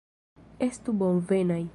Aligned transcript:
Estu 0.69 0.95
bonvenaj! 1.03 1.63